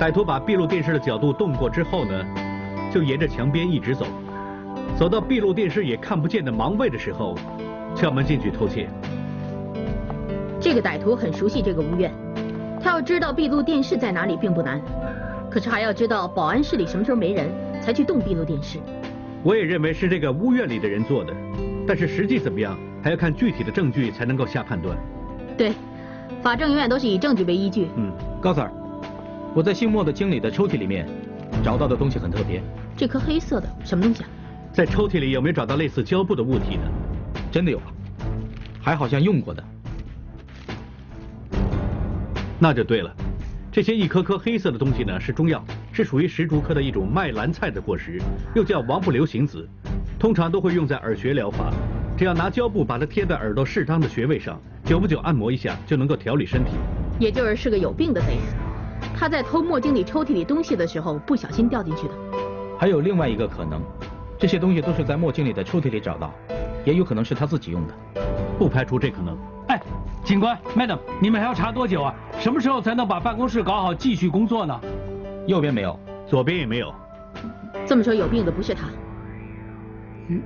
[0.00, 2.24] 歹徒把闭路电视的角度动过之后呢，
[2.90, 4.06] 就沿着墙边一直走，
[4.98, 7.36] 走到闭路电视也看不见的盲位的时候，
[7.94, 8.88] 撬门进去偷窃。
[10.58, 12.10] 这个歹徒很熟悉这个屋院，
[12.82, 14.80] 他要知道闭路电视在哪里并不难，
[15.50, 17.50] 可是还要知道保安室里什么时候没人
[17.82, 18.78] 才去动闭路电视。
[19.42, 21.34] 我也认为是这个屋院里的人做的，
[21.86, 24.96] 但是实际怎么样，还要看具体的证据才能够下判断。
[25.58, 25.72] 对。
[26.42, 27.88] 法证永远都是以证据为依据。
[27.96, 28.10] 嗯，
[28.40, 28.70] 高 Sir，
[29.52, 31.08] 我在姓莫的经理的抽屉里面
[31.62, 32.62] 找到的东西很特别。
[32.96, 34.28] 这颗黑色的什么东西啊？
[34.72, 36.82] 在抽屉里有没有找到类似胶布的物体呢？
[37.50, 37.86] 真的有啊，
[38.80, 39.64] 还好像用过的。
[42.60, 43.12] 那就对了，
[43.72, 48.22] 这些一颗颗黑色的东西呢是中药，是属于石竹科的一种麦兰菜的果实，
[48.54, 49.68] 又叫王不留行子，
[50.16, 51.72] 通常都会用在耳穴疗法。
[52.16, 56.70] 只要拿胶布把它贴在耳朵适当的穴位上，久不久按摩一下，就能够调理身体。
[57.18, 58.36] 也就是是个有病的贼，
[59.20, 62.14] 他在偷莫经理抽屉里东西的时候不小心掉进去的。
[62.78, 63.82] 还有另外一个可能，
[64.38, 66.32] 这些东西都是在莫经理的抽屉里找到，
[66.86, 67.94] 也有可能是他自己用的，
[68.58, 69.36] 不排除这可能。
[69.68, 69.78] 哎，
[70.24, 72.14] 警官，Madam，你们还要查多久啊？
[72.38, 74.80] 什么时候才能把办公室搞好，继续工作呢？
[75.46, 76.90] 右边没有，左边也没有。
[77.84, 78.88] 这么说，有病的不是他。
[80.28, 80.40] 嗯。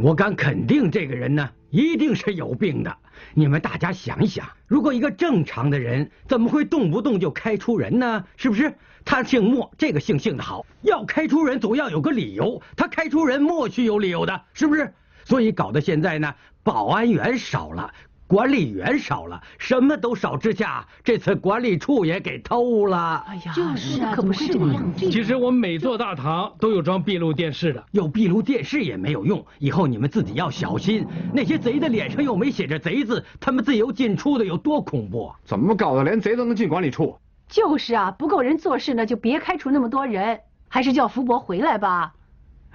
[0.00, 2.92] 我敢肯定，这个人呢，一定是有病的。
[3.34, 8.24] 你们大家想一想，如果一个正常的人，怎么会动不动就开除人呢？
[8.36, 8.74] 是不是？
[9.04, 12.60] 他姓莫，这个姓姓的好，要开除人总要有个理由。
[12.76, 14.92] 他开除人，莫须有理由的，是不是？
[15.24, 17.92] 所以搞得现在呢，保安员少了。
[18.28, 23.24] 管理员少了，什么都少之下，这次管理处也给偷了。
[23.26, 24.92] 哎呀，就是啊，可不是这样。
[24.94, 29.42] 其实我们每座大堂都有装闭路电视的，有闭路电视也没有用。
[29.58, 35.32] 以后你们自己要小心，那些贼的脸上又没写着贼字，他们自由进出的有多恐怖？
[35.42, 37.16] 怎么搞的，连贼都能进管理处？
[37.48, 40.38] 就是啊，不够人做事呢，就别开除那么多人，
[40.68, 42.12] 还是叫福伯回来吧。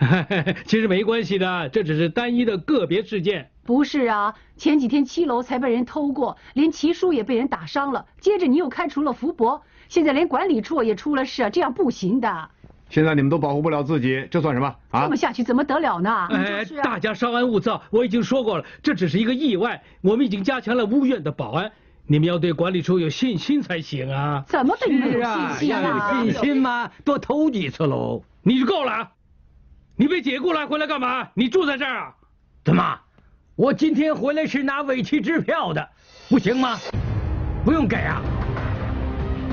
[0.66, 3.50] 其实没关系的，这只是单一的个别事件。
[3.66, 8.06] 不是啊，前几天七楼才被人偷过，连齐叔也被人打伤了。
[8.20, 12.50] 接着你又开除了福伯，现在连管理处也出了事，这样不行的。
[12.90, 15.04] 现在你们都保护不了自己，这算什么啊？
[15.04, 16.28] 这么下去怎么得了呢？
[16.30, 19.82] 哎，大家稍安勿躁，我已经说过了，这只是一个意外。
[20.02, 21.72] 我们已经加强了屋院的保安，
[22.06, 24.44] 你们要对管理处有信心才行啊。
[24.46, 26.22] 怎么对你们有信心啊？
[26.24, 26.92] 有信心吗？
[27.06, 28.22] 多偷几次喽。
[28.44, 29.10] 你就够了。
[29.96, 31.28] 你被解雇了，回来干嘛？
[31.36, 32.16] 你住在这儿啊？
[32.66, 33.00] 怎么？
[33.56, 35.88] 我今天回来是拿委屈支票的，
[36.30, 36.80] 不行吗？
[37.64, 38.20] 不用给啊。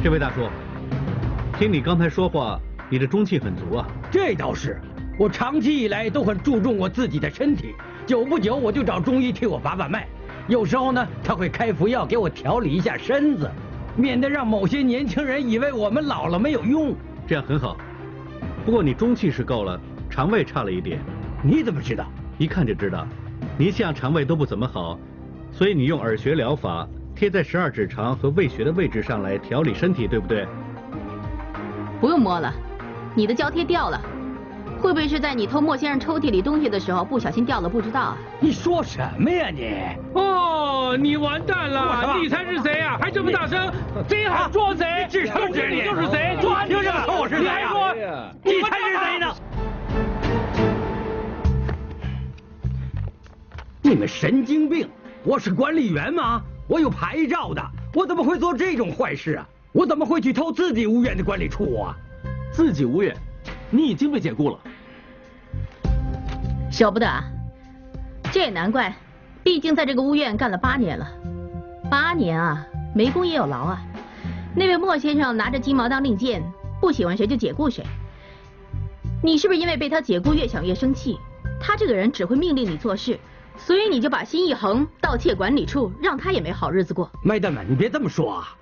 [0.03, 0.49] 这位大叔，
[1.59, 3.87] 听你刚才说话，你的中气很足啊。
[4.11, 4.81] 这倒是，
[5.19, 7.75] 我长期以来都很注重我自己的身体，
[8.07, 10.09] 久不久我就找中医替我把把脉，
[10.49, 13.51] 有时候呢他会开服药给我调理一下身子，
[13.95, 16.95] 免得让某些年轻人以为我们老了没有用。
[17.29, 17.77] 这样很好，
[18.65, 19.79] 不过你中气是够了。
[20.11, 20.99] 肠胃差了一点，
[21.43, 22.05] 你怎么知道？
[22.37, 23.07] 一看就知道，
[23.57, 24.99] 你向肠胃都不怎么好，
[25.53, 30.47] 所以你用耳穴疗法贴在十二指肠和胃穴的位置上来调理身体，对不对？
[32.01, 32.53] 不用摸了，
[33.15, 34.01] 你的胶贴掉了，
[34.81, 37.69] 会不会是在你偷莫先生抽屉里东西的时候不小心掉了？
[37.69, 38.17] 不知道啊？
[38.41, 39.75] 你说什么呀你？
[40.15, 42.17] 哦，你完蛋了！
[42.21, 42.99] 你才是贼啊？
[43.01, 43.71] 还这么大声？
[44.09, 45.07] 贼喊捉贼！
[45.11, 45.69] 指什么指？
[45.71, 46.39] 你就是贼！
[46.41, 46.65] 抓！
[46.65, 47.53] 凭什么说我是贼啊？
[47.53, 47.95] 你还说
[48.43, 48.80] 你才
[53.91, 54.89] 你们神经病！
[55.25, 56.41] 我是管理员吗？
[56.69, 57.61] 我有牌照的，
[57.93, 59.49] 我怎么会做这种坏事啊？
[59.73, 61.97] 我怎么会去偷自己屋院的管理处啊？
[62.53, 63.13] 自己屋院？
[63.69, 64.61] 你已经被解雇了。
[66.71, 67.25] 舍不得啊？
[68.31, 68.95] 这也难怪，
[69.43, 71.09] 毕竟在这个屋院干了八年了。
[71.91, 73.83] 八年啊，没功也有劳啊。
[74.55, 76.41] 那位莫先生拿着鸡毛当令箭，
[76.81, 77.85] 不喜欢谁就解雇谁。
[79.21, 81.19] 你是不是因为被他解雇越想越生气？
[81.61, 83.19] 他这个人只会命令你做事。
[83.67, 87.11] 所以你就把心一横，盗窃管理处，让他也没好日子过。
[87.23, 88.57] 麦德们，你别这么说啊！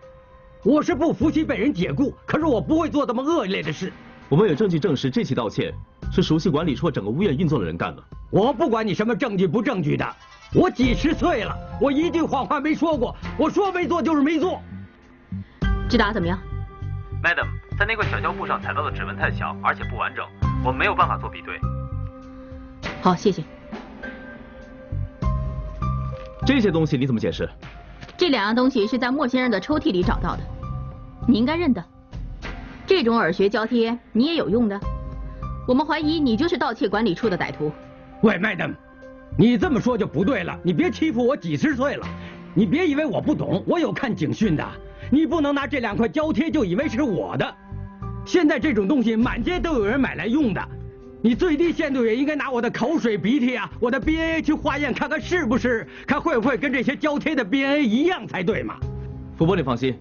[0.64, 3.92] 我是不服气被人解雇，可是我不会做这么恶劣的事。
[4.28, 5.72] 我们有证据证实这起盗窃
[6.12, 8.02] 是熟悉管理处整个物业运作的人干的。
[8.30, 10.04] 我不管你什么证据不证据的，
[10.52, 14.61] 我几十岁了，我一句谎话没说过，我说没做就是没做。
[15.88, 16.38] 志达怎么样
[17.22, 17.46] ？Madam，
[17.78, 20.26] 在那块小胶布上踩到的指纹太小，而且不完整，
[20.64, 21.58] 我没有办法做比对。
[23.00, 23.42] 好，谢谢。
[26.48, 27.46] 这些东西你怎么解释？
[28.16, 30.40] 这两样东西是在莫先生的抽屉里找到的，
[31.26, 31.84] 你应该认得。
[32.87, 34.80] 这种耳穴胶贴你也有用的，
[35.66, 37.70] 我们怀疑你就是盗窃管理处的歹徒。
[38.22, 38.72] 喂，Madam，
[39.37, 42.06] 你这么说就不对了，你别欺负我几十岁了，
[42.54, 44.66] 你别以为我不懂，我有看警讯的，
[45.11, 47.54] 你不能拿这两块胶贴就以为是我的。
[48.24, 50.68] 现在这种东西满街都有人买来用的。
[51.20, 58.76] 你最低限度也应该拿我的口水鼻涕啊，我的 B N A 去化验看看是不是，看会不会跟这些胶贴的 B N A 一样才对嘛。
[59.37, 59.96] 福伯，你放心，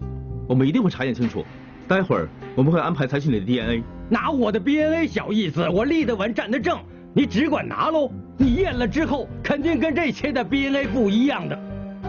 [0.47, 1.43] 我们一定会查验清楚。
[1.87, 3.83] 待会儿我们会安排采取你的 D N A。
[4.09, 6.79] 拿我的 B N A 小意思，我立得稳站得正，
[7.13, 8.11] 你只管拿喽。
[8.37, 11.59] 你验了之后，肯定跟这些的 B N A 不一样的。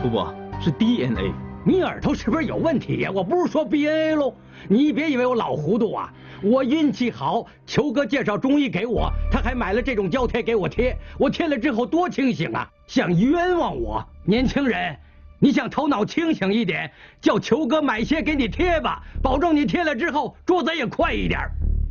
[0.02, 1.47] 福伯，是 D N A。
[1.64, 3.10] 你耳朵是不是有问题呀？
[3.12, 4.34] 我不是说 B N A 喽，
[4.68, 6.12] 你别以为我老糊涂啊。
[6.42, 10.96] 我运气好，球哥介绍中医给我，他还买了这种胶贴给我贴。
[11.18, 14.02] 我贴了之后多清醒啊，想冤枉我？
[14.24, 14.96] 年轻人，
[15.40, 16.90] 你想头脑清醒一点，
[17.20, 21.40] 叫球哥买些给你贴吧，保证你贴了之后捉贼也快一点。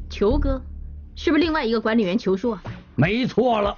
[0.10, 0.62] 球哥，
[1.16, 2.64] 是不是另外一个管理员球叔啊？
[2.96, 3.78] 没错了。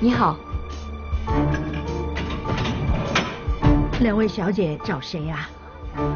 [0.00, 0.36] 你好，
[4.00, 5.48] 两位小姐找谁呀？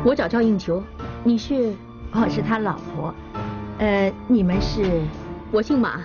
[0.05, 0.81] 我找赵应求，
[1.25, 1.75] 你是？
[2.13, 3.13] 我是他老婆。
[3.79, 5.03] 呃，你们是？
[5.51, 6.01] 我姓马，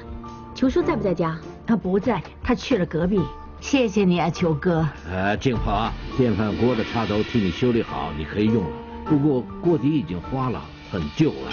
[0.56, 1.38] 球叔在不在家？
[1.68, 3.22] 他不在，他去了隔壁。
[3.60, 4.84] 谢谢你啊，球哥。
[5.08, 8.70] 呃，静华啊，电饭锅的插头替你修理好，你可以用了。
[9.06, 10.60] 不过锅底已经花了，
[10.92, 11.52] 很旧了，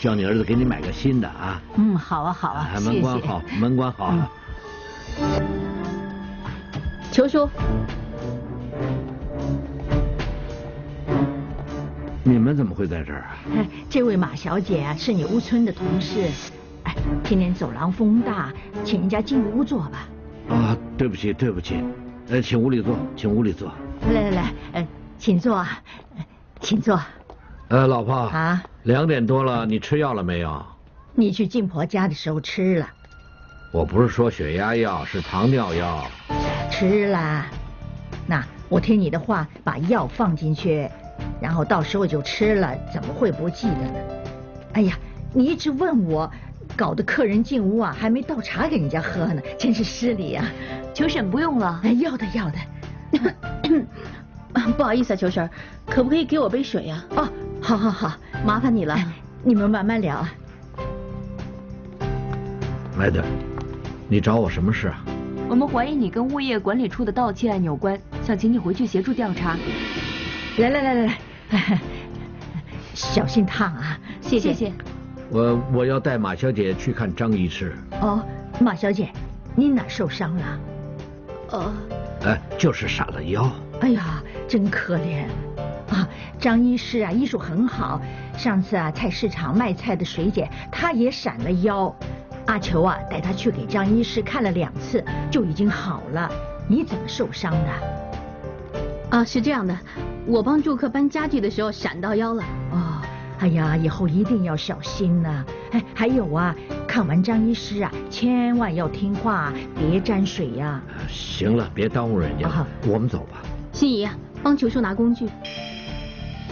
[0.00, 1.62] 叫你儿子给你买个新的啊。
[1.76, 4.12] 嗯，好啊，好啊，哎门关好，门关好。
[7.20, 7.46] 球叔，
[12.24, 13.36] 你们怎么会在这儿啊？
[13.54, 16.30] 哎，这位马小姐啊，是你屋村的同事。
[16.84, 18.50] 哎，今天走廊风大，
[18.84, 20.08] 请人家进屋坐吧。
[20.48, 21.84] 啊，对不起，对不起，
[22.30, 23.70] 呃，请屋里坐，请屋里坐。
[24.14, 25.62] 来来来，呃，请坐
[26.60, 26.98] 请坐。
[27.68, 30.64] 呃，老婆啊，两点多了，你吃药了没有？
[31.14, 32.88] 你去静婆家的时候吃了，
[33.72, 36.04] 我不是说血压药，是糖尿药。
[36.70, 37.46] 吃了。
[38.26, 40.88] 那我听你的话，把药放进去，
[41.40, 43.94] 然后到时候就吃了，怎么会不记得呢？
[44.72, 44.98] 哎呀，
[45.32, 46.28] 你一直问我，
[46.76, 50.44] 搞得客人进屋啊，还没倒茶给人家喝呢，真是失礼啊。
[50.92, 51.80] 求婶不用了。
[51.84, 52.58] 哎，要的要的。
[54.76, 55.48] 不好意思啊，球婶，
[55.86, 57.28] 可不可以给我杯水呀、哦，
[57.60, 58.98] 好好好，麻烦你了。
[59.44, 60.34] 你们慢慢聊啊。
[62.96, 63.22] 麦德，
[64.12, 65.04] 你找我什么事啊？
[65.48, 69.56] 我们怀疑你跟物业管理处的盗窃案有关，想请你回去协助调查。
[70.58, 71.18] 来来来来
[71.50, 71.80] 来，
[72.92, 73.96] 小心烫啊！
[74.20, 74.72] 谢谢谢。
[75.30, 77.72] 我我要带马小姐去看张医师。
[78.00, 78.20] 哦，
[78.60, 79.10] 马小姐，
[79.54, 80.60] 你哪受伤了？
[81.52, 81.72] 呃，
[82.24, 83.48] 哎，就是闪了腰。
[83.80, 85.22] 哎呀，真可怜
[85.88, 86.08] 啊！
[86.36, 88.00] 张医师啊，医术很好。
[88.36, 91.94] 上次啊，菜市场卖菜的水姐，她也闪了腰。
[92.46, 96.30] 阿球啊，带他去给张医师看了两次，就已经好了。
[96.68, 99.18] 你怎么受伤的？
[99.18, 99.76] 啊，是这样的，
[100.26, 102.42] 我帮住客搬家具的时候闪到腰了。
[102.72, 103.02] 哦，
[103.40, 106.54] 哎呀，以后一定要小心呐、哎，还有啊，
[106.86, 113.42] 看完张医师啊，千万要听话，别沾水呀、行了，别耽误人家了，我们走吧。
[113.72, 115.28] 心怡啊，帮球叔拿工具。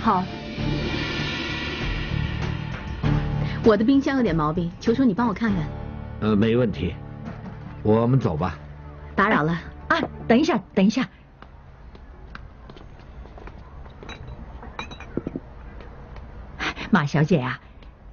[0.01, 0.25] 好。
[3.65, 5.63] 我的冰箱有点毛病，求求你帮我看看。
[6.21, 6.95] 呃，没问题，
[7.83, 8.59] 我们走吧。
[9.15, 9.53] 打扰了。
[9.89, 11.07] 啊，等一下，等一下。
[16.91, 17.61] 马小姐啊，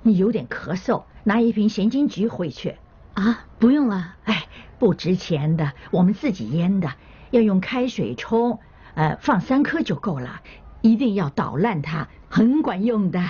[0.02, 2.76] 你有点咳嗽，拿一瓶咸金桔回去。
[3.14, 4.16] 啊，不用了。
[4.26, 6.92] 哎，不值钱的，我们自己腌的，
[7.32, 8.60] 要用开水冲，
[8.96, 10.42] 呃，放三颗就够了，
[10.82, 13.22] 一定要捣烂它，很管用的。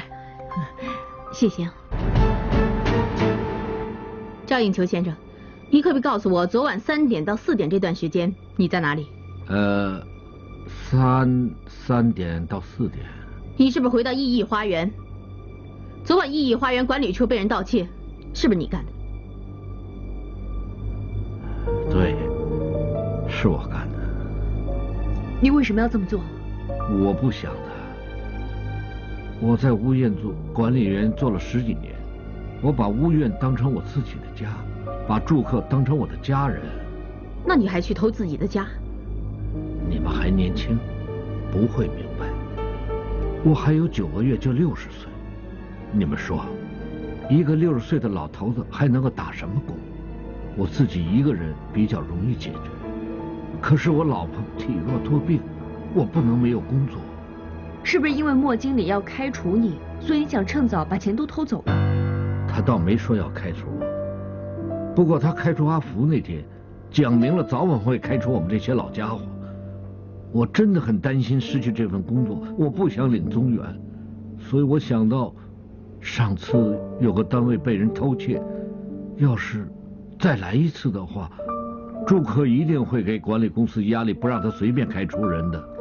[1.36, 1.70] 谢谢。
[4.46, 5.14] 赵应求先生，
[5.70, 9.06] 你可不可以告诉我，昨晚三点到四点这段时间你在哪里？
[9.50, 10.02] 呃，
[10.66, 13.06] 三三点到四点。
[13.58, 14.90] 你是不是回到意义花园？
[16.06, 17.86] 昨晚意义花园管理处被人盗窃，
[18.34, 18.92] 是不是你干的？
[21.92, 22.16] 对，
[23.28, 23.98] 是我干的。
[25.42, 26.22] 你为什么要这么做？
[27.04, 27.65] 我不想的。
[29.42, 31.94] 我在屋院做管理员做了十几年，
[32.62, 34.48] 我把屋院当成我自己的家，
[35.08, 36.62] 把住客当成我的家人。
[37.46, 38.66] 那你还去偷自己的家？
[39.90, 40.78] 你们还年轻，
[41.52, 42.26] 不会明白。
[43.44, 45.10] 我还有九个月就六十岁，
[45.92, 46.46] 你们说，
[47.30, 49.76] 一个六十岁的老头子还能够打什么工？
[50.56, 52.72] 我自己一个人比较容易解决，
[53.62, 55.42] 可是我老婆体弱多病，
[55.94, 57.00] 我不能没有工作。
[57.86, 61.64] 是不是因为莫经理要开除你，所以你想趁早把钱都偷走？
[62.48, 66.44] 他倒没说要开除我，不过他开除阿福那天，
[66.90, 69.22] 讲明了早晚会开除我们这些老家伙。
[70.32, 73.64] 我真的很担心失去这份工作，我不想领宗元，
[74.40, 75.32] 所以我想到，
[76.02, 78.42] 上次有个单位被人偷窃，
[79.18, 79.68] 要是
[80.20, 81.30] 再来一次的话，
[82.08, 85.75] 住客一定会给管理公司压力，不让他随便开除人的。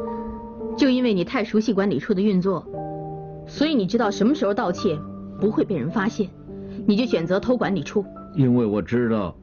[0.77, 2.67] 就因为你太熟悉管理处的运作，
[3.47, 4.99] 所以你知道什么时候盗窃
[5.41, 6.29] 不会被人发现，
[6.87, 8.05] 你就选择偷管理处。
[8.35, 9.35] 因为我知道，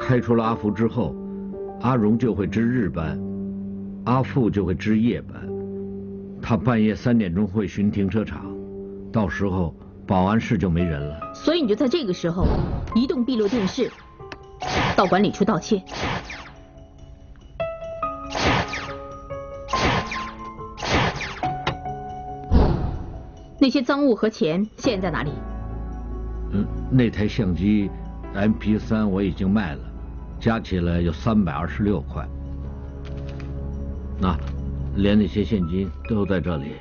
[0.00, 1.14] 开除了阿福之后，
[1.82, 3.20] 阿荣就会值日班，
[4.04, 5.36] 阿富就会值夜班，
[6.40, 8.46] 他半夜三点钟会巡停车场，
[9.12, 9.74] 到时候
[10.06, 11.34] 保安室就没人了。
[11.34, 12.46] 所以你就在这个时候
[12.94, 13.90] 移动闭路电视
[14.96, 15.82] 到管理处盗窃。
[23.68, 25.30] 那些赃物和钱现在在哪里？
[26.52, 27.90] 嗯，那台相机
[28.34, 29.80] MP 三我已经卖了，
[30.40, 32.26] 加起来有三百二十六块。
[34.18, 34.34] 那、
[34.96, 36.76] 连那些现金都在这里。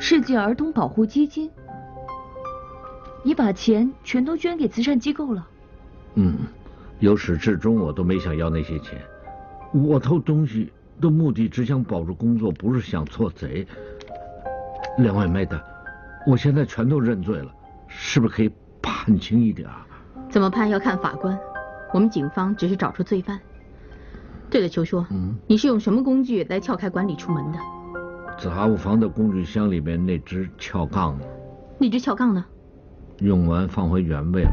[0.00, 1.48] 世界儿童保护基金，
[3.22, 5.46] 你把钱全都捐给慈善机构了。
[6.16, 6.38] 嗯，
[6.98, 9.00] 由始至终我都没想要那些钱，
[9.72, 13.66] 我偷东西的目的只想保住工作，不是想做贼。
[14.98, 15.60] 两位妹的，
[16.26, 17.52] 我现在全都认罪了，
[17.86, 18.50] 是不是可以
[18.82, 19.68] 判轻一点？
[20.28, 21.38] 怎么判要看法官，
[21.94, 23.38] 我们警方只是找出罪犯。
[24.50, 27.58] 对了，秋叔，嗯，你是用什么工具来撬开管理处门的？
[28.38, 31.24] 杂物房的工具箱里面那只撬杠呢？
[31.78, 32.44] 那只撬杠呢？
[33.18, 34.50] 用完放回原位了。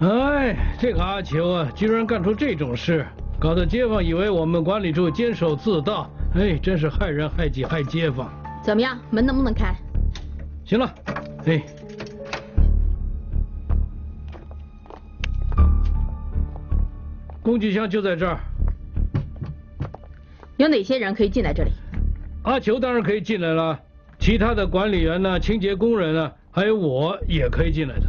[0.00, 3.06] 哎，这个阿秋啊，居然干出这种事，
[3.42, 8.32] 搞得街坊以为我们管理处监守自盗，哎，真是害人害己害街坊。
[8.62, 9.74] 怎么样，门能不能开？
[10.64, 10.94] 行了，
[11.46, 11.60] 哎。
[17.42, 18.38] 工具箱就在这儿。
[20.56, 21.72] 有哪些人可以进来这里？
[22.44, 23.76] 阿球当然可以进来了，
[24.20, 28.06] 其他的管理员呢、清洁工人呢，还有我也可以进来的。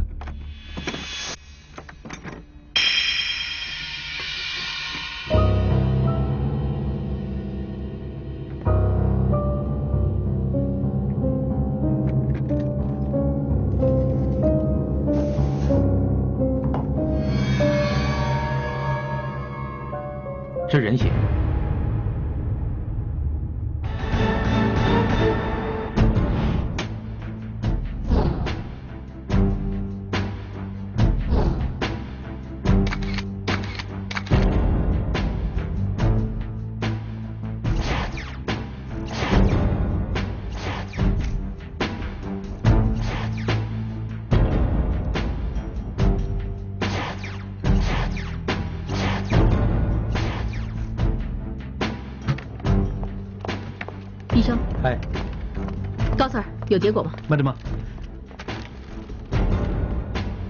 [56.74, 57.12] 有结果吗？
[57.28, 57.54] 麦德吗？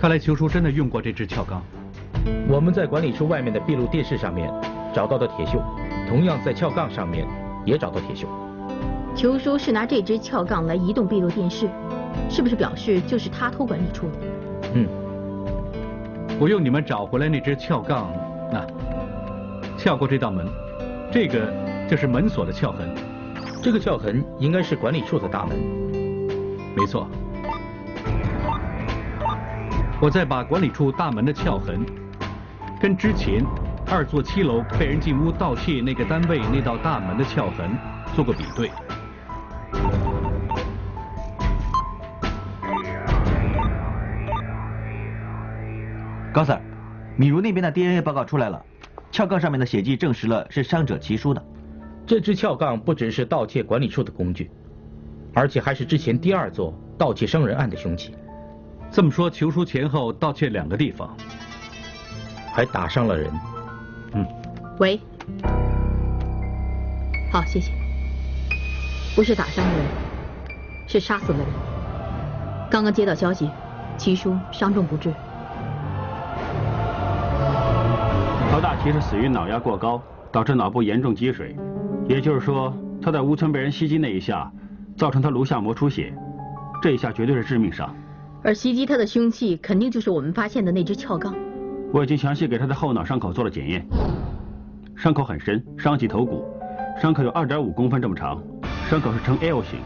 [0.00, 1.62] 看来球叔真的用过这只撬杠。
[2.48, 4.50] 我们在管理处外面的闭路电视上面
[4.94, 5.62] 找到的铁锈，
[6.08, 7.26] 同样在撬杠上面
[7.66, 8.26] 也找到铁锈。
[9.14, 11.68] 球叔是拿这只撬杠来移动闭路电视，
[12.30, 14.18] 是不是表示就是他偷管理处的？
[14.74, 14.88] 嗯。
[16.40, 18.10] 我用你们找回来那只撬杠，
[18.52, 18.66] 啊
[19.76, 20.46] 撬过这道门，
[21.12, 21.52] 这个
[21.88, 22.94] 就是门锁的撬痕。
[23.62, 25.83] 这个撬痕应该是管理处的大门。
[26.76, 27.08] 没错。
[30.00, 31.80] 我再把管理处大门的撬痕，
[32.80, 33.44] 跟之前
[33.86, 37.70] 二座七楼被人进屋盗窃那个单位那道大门的撬痕
[38.14, 38.70] 做个比对。
[46.32, 46.60] 高 Sir，
[47.16, 48.60] 米如那边的 DNA 报告出来了，
[49.12, 51.42] 撬杠上面的血迹证实了是伤者齐书的。
[52.04, 54.50] 这支撬杠不只是盗窃管理处的工具，
[55.34, 58.14] 而且还是之前第二座盗窃伤人案的凶器。
[58.90, 61.16] 这么说，裘叔前后盗窃两个地方，
[62.52, 63.30] 还打伤了人。
[64.12, 64.26] 嗯。
[64.78, 65.00] 喂。
[67.32, 67.72] 好，谢谢。
[69.16, 69.74] 不是打伤人，
[70.86, 71.46] 是杀死了人。
[72.70, 73.50] 刚刚接到消息，
[73.96, 75.12] 齐叔伤重不治。
[78.50, 81.56] 陶大齐是死于脑压过高，导致脑部严重积水。
[82.08, 82.72] 也就是说，
[83.02, 84.52] 他在吴村被人袭击那一下，
[84.96, 86.14] 造成他颅下膜出血，
[86.80, 87.94] 这一下绝对是致命伤。
[88.42, 91.34] 而袭击他的凶器肯定就是我们发现的那只撬杠。
[91.92, 93.86] 我已经详细给他的后脑伤口做了检验，
[94.96, 96.44] 伤口很深，伤及头骨，
[97.00, 98.42] 伤口有二点五公分这么长，
[98.88, 99.80] 伤口是呈 L 型。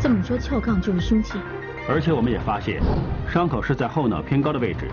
[0.00, 1.38] 这么说，撬杠就是凶器。
[1.86, 2.80] 而且我们也发现，
[3.28, 4.88] 伤口是在后脑偏高的位置。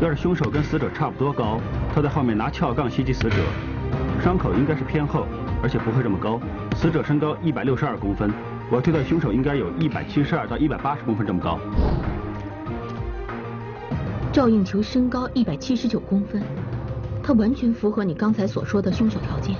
[0.00, 1.60] 要是凶手跟死者差不多高，
[1.94, 3.36] 他在后面拿撬杠袭击死者，
[4.20, 5.26] 伤口应该是偏后，
[5.62, 6.40] 而且不会这么高。
[6.74, 8.32] 死者身高一百六十二公分，
[8.68, 11.60] 我推断凶手应该有一百七十二到一百八十公分这么高。
[14.32, 16.42] 赵应求身高一百七十九公分，
[17.22, 19.54] 他完全符合你刚才所说的凶手条件。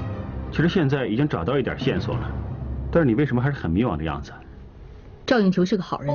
[0.50, 2.28] 其实现在已经找到一点线索了，
[2.90, 4.32] 但是你为什么还是很迷惘的样子？
[5.24, 6.12] 赵应求是个好人。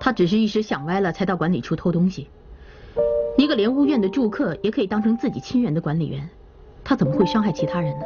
[0.00, 2.28] 他只是一时想歪了，才到管理处偷东西。
[3.36, 6.28] 一个连屋院的住客也可以当成自己亲人的管理员，
[6.82, 8.04] 他怎么会伤害其他人呢？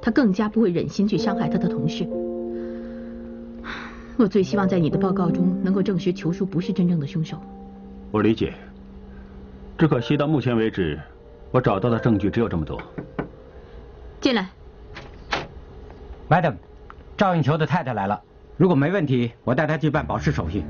[0.00, 2.04] 他更加不会忍心去伤害他的同事。
[4.18, 7.38] 我最希望在你的报告中能够证实裘叔不是真正的凶手。
[8.10, 8.52] 我理解。
[9.78, 11.00] 只可惜到目前为止，
[11.50, 12.80] 我找到的证据只有这么多。
[14.20, 14.48] 进来
[16.28, 16.54] ，Madam，
[17.16, 18.20] 赵应球的太太来了。
[18.56, 20.62] 如果没问题，我带她去办保释手续。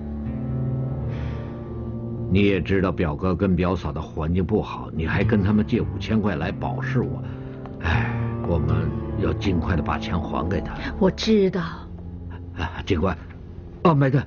[2.32, 7.22] 你也知道表哥跟表嫂的环境不好，你还跟他们借五千块来保释我，
[7.82, 8.10] 哎，
[8.48, 10.72] 我们要尽快的把钱还给他。
[10.98, 11.60] 我知道。
[12.56, 13.14] 啊，警官，
[13.82, 14.18] 啊，麦德，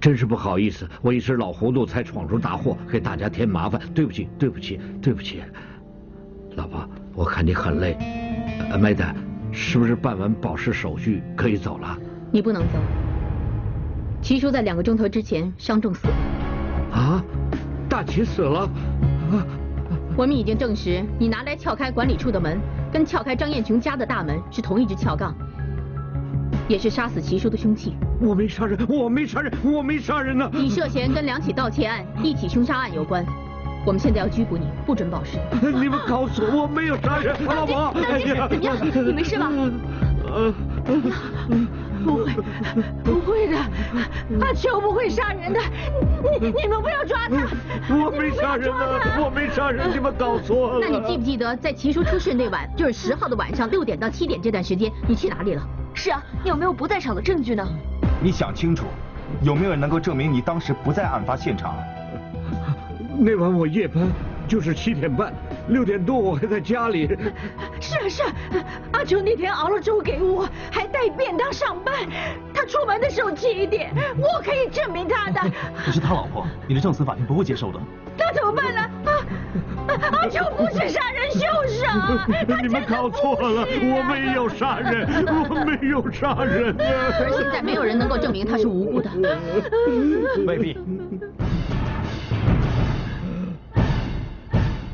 [0.00, 5.42] 真是不好意思，我一时老糊涂才闯出大祸，给大家添麻烦，对不起，对不起，对不起。
[6.56, 7.98] 老婆，我看你很累，
[8.70, 9.04] 呃，麦德，
[9.50, 11.98] 是不是办完保释手续可以走了？
[12.30, 12.78] 你不能走。
[14.22, 16.14] 齐叔在两个钟头之前伤重死了。
[16.92, 17.24] 啊，
[18.02, 18.62] 大齐死了？
[19.30, 19.46] 啊。
[20.16, 22.58] 我们已经证实，你拿来撬开管理处的门，
[22.92, 25.32] 跟撬开张艳琼家的大门是同一支撬杠，
[26.66, 27.94] 也是杀死齐叔的凶器。
[28.20, 30.50] 我没杀人，我没杀人，我没杀人呢！
[30.52, 33.24] 你涉嫌跟两起盗窃案、一起凶杀案有关，
[33.86, 35.38] 我们现在要拘捕你，不准保释。
[35.62, 37.94] 你们告诉我，我没有杀人，老婆。
[37.94, 38.50] 怎么样？
[39.06, 39.48] 你没事吧？
[40.26, 40.52] 呃。
[42.02, 42.32] 不会，
[43.04, 43.56] 不会的，
[44.40, 45.60] 阿秋不会杀人的，
[46.40, 47.46] 你你们不要抓他！
[47.94, 50.78] 我没杀人啊，我没杀人，你们搞错了。
[50.80, 55.62] 那你记不记得在齐叔出事那晚，就是十号的晚上六点到七点这段时间，你去哪里了？
[55.94, 57.66] 是啊，你有没有不在场的证据呢？
[58.20, 58.86] 你想清楚，
[59.42, 61.76] 有没有人能够证明你当时不在案发现场？
[63.18, 64.02] 那晚我夜班，
[64.48, 65.32] 就是七点半。
[65.68, 67.08] 六点多我还在家里。
[67.80, 68.32] 是啊是啊，
[68.92, 71.94] 阿秋那天熬了粥给我，还带便当上班。
[72.52, 75.40] 他出门的时候七点，我可以证明他的。
[75.84, 77.80] 可是他老婆，你的证词法庭不会接受的。
[78.18, 78.80] 那怎么办呢？
[79.06, 79.10] 啊，
[80.12, 81.82] 阿秋不是杀人凶手。
[82.62, 86.74] 你们搞错了，我没有杀人，我没有杀人。
[86.78, 89.10] 而 现在没有人能够证明他是无辜的。
[90.46, 90.78] 未必。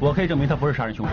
[0.01, 1.13] 我可以证明他不是杀人凶手。